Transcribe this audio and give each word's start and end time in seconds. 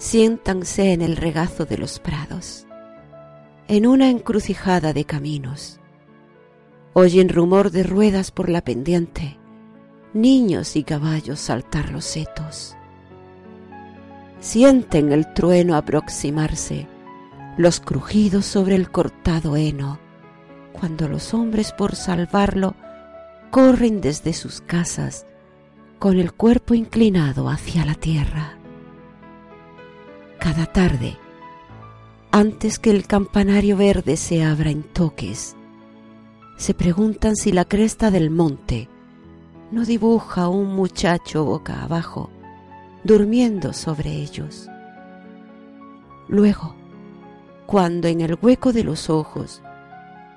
siéntanse 0.00 0.94
en 0.94 1.02
el 1.02 1.14
regazo 1.14 1.66
de 1.66 1.76
los 1.76 2.00
prados, 2.00 2.66
en 3.68 3.86
una 3.86 4.08
encrucijada 4.08 4.94
de 4.94 5.04
caminos. 5.04 5.78
Oyen 6.94 7.28
rumor 7.28 7.70
de 7.70 7.82
ruedas 7.82 8.30
por 8.30 8.48
la 8.48 8.62
pendiente, 8.62 9.36
niños 10.14 10.74
y 10.74 10.84
caballos 10.84 11.38
saltar 11.38 11.92
los 11.92 12.06
setos. 12.06 12.76
Sienten 14.40 15.12
el 15.12 15.34
trueno 15.34 15.76
aproximarse, 15.76 16.88
los 17.58 17.78
crujidos 17.78 18.46
sobre 18.46 18.76
el 18.76 18.90
cortado 18.90 19.54
heno, 19.54 19.98
cuando 20.72 21.08
los 21.08 21.34
hombres 21.34 21.72
por 21.72 21.94
salvarlo 21.94 22.74
corren 23.50 24.00
desde 24.00 24.32
sus 24.32 24.62
casas 24.62 25.26
con 25.98 26.18
el 26.18 26.32
cuerpo 26.32 26.72
inclinado 26.72 27.50
hacia 27.50 27.84
la 27.84 27.94
tierra 27.94 28.59
cada 30.40 30.66
tarde, 30.66 31.16
antes 32.32 32.78
que 32.78 32.90
el 32.90 33.06
campanario 33.06 33.76
verde 33.76 34.16
se 34.16 34.42
abra 34.42 34.70
en 34.70 34.82
toques, 34.82 35.54
se 36.56 36.74
preguntan 36.74 37.36
si 37.36 37.52
la 37.52 37.64
cresta 37.64 38.10
del 38.10 38.30
monte 38.30 38.88
no 39.70 39.84
dibuja 39.84 40.48
un 40.48 40.74
muchacho 40.74 41.44
boca 41.44 41.82
abajo, 41.82 42.30
durmiendo 43.04 43.72
sobre 43.72 44.10
ellos. 44.10 44.68
Luego, 46.26 46.74
cuando 47.66 48.08
en 48.08 48.20
el 48.20 48.38
hueco 48.40 48.72
de 48.72 48.84
los 48.84 49.10
ojos 49.10 49.62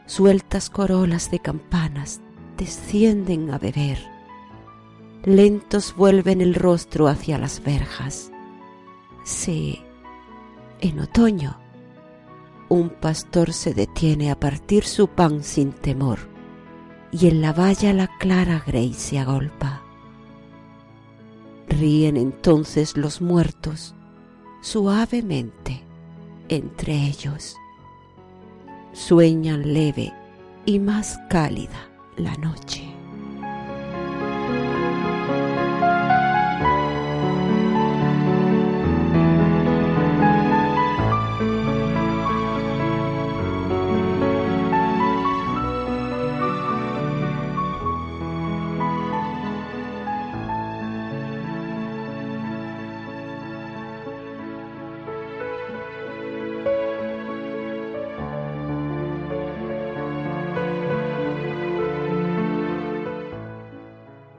sueltas 0.05 0.69
corolas 0.69 1.31
de 1.31 1.39
campanas 1.39 2.21
descienden 2.57 3.51
a 3.51 3.57
beber, 3.57 3.99
lentos 5.23 5.95
vuelven 5.95 6.41
el 6.41 6.55
rostro 6.55 7.07
hacia 7.07 7.37
las 7.37 7.63
verjas. 7.63 8.31
Se 9.23 9.82
en 10.83 10.99
otoño, 10.99 11.57
un 12.67 12.89
pastor 12.89 13.53
se 13.53 13.73
detiene 13.73 14.31
a 14.31 14.39
partir 14.39 14.83
su 14.83 15.07
pan 15.07 15.41
sin 15.41 15.71
temor, 15.71 16.19
y 17.09 17.29
en 17.29 17.41
la 17.41 17.53
valla 17.53 17.93
la 17.93 18.07
clara 18.17 18.61
grey 18.67 18.93
se 18.93 19.17
agolpa. 19.17 19.81
Ríen 21.69 22.17
entonces 22.17 22.97
los 22.97 23.21
muertos 23.21 23.95
suavemente 24.61 25.83
entre 26.49 26.93
ellos. 26.93 27.55
Sueñan 28.91 29.73
leve 29.73 30.13
y 30.65 30.79
más 30.79 31.17
cálida 31.29 31.87
la 32.17 32.35
noche. 32.35 32.82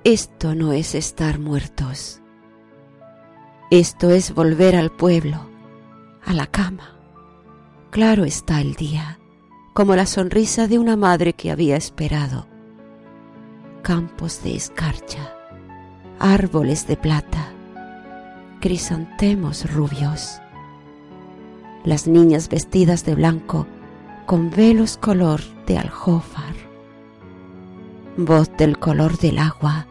Esto 0.04 0.54
no 0.54 0.74
es 0.74 0.94
estar 0.94 1.38
muertos. 1.38 2.20
Esto 3.70 4.10
es 4.10 4.34
volver 4.34 4.76
al 4.76 4.90
pueblo, 4.90 5.48
a 6.22 6.34
la 6.34 6.46
cama. 6.46 6.98
Claro 7.88 8.26
está 8.26 8.60
el 8.60 8.74
día, 8.74 9.18
como 9.72 9.96
la 9.96 10.04
sonrisa 10.04 10.68
de 10.68 10.78
una 10.78 10.96
madre 10.96 11.32
que 11.32 11.50
había 11.50 11.76
esperado. 11.76 12.46
Campos 13.80 14.42
de 14.42 14.54
escarcha, 14.56 15.34
árboles 16.18 16.86
de 16.86 16.98
plata, 16.98 17.54
crisantemos 18.60 19.72
rubios. 19.72 20.38
Las 21.82 22.06
niñas 22.06 22.50
vestidas 22.50 23.06
de 23.06 23.14
blanco 23.14 23.66
con 24.26 24.50
velos 24.50 24.98
color 24.98 25.40
de 25.64 25.78
aljófar. 25.78 26.54
Voz 28.18 28.54
del 28.58 28.78
color 28.78 29.16
del 29.16 29.38
agua 29.38 29.86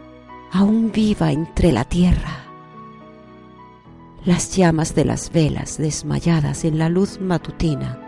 aún 0.53 0.91
viva 0.91 1.31
entre 1.31 1.72
la 1.72 1.84
tierra. 1.84 2.44
Las 4.24 4.56
llamas 4.56 4.94
de 4.94 5.03
las 5.03 5.31
velas 5.31 5.78
desmayadas 5.80 6.64
en 6.64 6.78
la 6.78 6.90
luz 6.90 7.19
matutina 7.19 8.00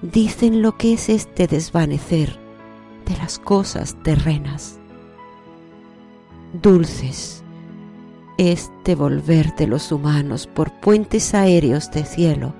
dicen 0.00 0.62
lo 0.62 0.78
que 0.78 0.94
es 0.94 1.10
este 1.10 1.46
desvanecer 1.46 2.38
de 3.04 3.16
las 3.18 3.38
cosas 3.38 3.96
terrenas. 4.02 4.80
Dulces, 6.54 7.44
este 8.38 8.94
volver 8.94 9.54
de 9.56 9.66
los 9.66 9.92
humanos 9.92 10.46
por 10.46 10.72
puentes 10.80 11.34
aéreos 11.34 11.90
de 11.90 12.06
cielo, 12.06 12.54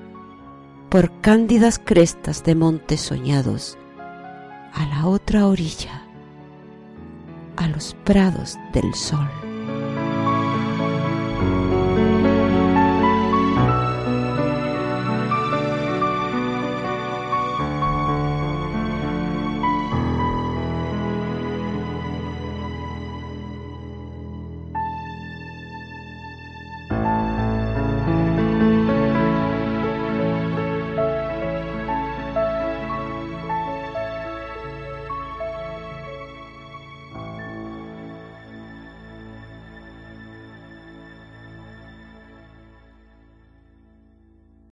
por 0.90 1.10
cándidas 1.22 1.80
crestas 1.82 2.44
de 2.44 2.54
montes 2.54 3.00
soñados, 3.00 3.78
a 4.74 4.86
la 4.86 5.06
otra 5.06 5.46
orilla 5.46 6.05
a 7.56 7.68
los 7.68 7.94
prados 8.04 8.58
del 8.72 8.92
sol. 8.94 9.45